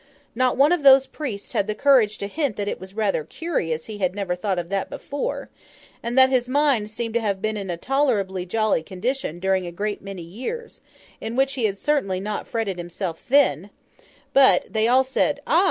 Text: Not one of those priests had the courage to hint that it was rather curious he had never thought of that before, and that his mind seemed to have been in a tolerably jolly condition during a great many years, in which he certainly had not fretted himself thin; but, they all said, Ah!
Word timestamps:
Not 0.33 0.57
one 0.57 0.71
of 0.71 0.81
those 0.81 1.05
priests 1.05 1.51
had 1.51 1.67
the 1.67 1.75
courage 1.75 2.17
to 2.17 2.27
hint 2.27 2.55
that 2.55 2.67
it 2.67 2.79
was 2.79 2.95
rather 2.95 3.23
curious 3.23 3.85
he 3.85 3.99
had 3.99 4.15
never 4.15 4.33
thought 4.35 4.57
of 4.57 4.69
that 4.69 4.89
before, 4.89 5.51
and 6.01 6.17
that 6.17 6.31
his 6.31 6.49
mind 6.49 6.89
seemed 6.89 7.13
to 7.13 7.19
have 7.19 7.39
been 7.39 7.55
in 7.55 7.69
a 7.69 7.77
tolerably 7.77 8.43
jolly 8.43 8.81
condition 8.81 9.37
during 9.39 9.67
a 9.67 9.71
great 9.71 10.01
many 10.01 10.23
years, 10.23 10.81
in 11.21 11.35
which 11.35 11.53
he 11.53 11.71
certainly 11.75 12.17
had 12.17 12.23
not 12.23 12.47
fretted 12.47 12.79
himself 12.79 13.19
thin; 13.19 13.69
but, 14.33 14.73
they 14.73 14.87
all 14.87 15.03
said, 15.03 15.39
Ah! 15.45 15.59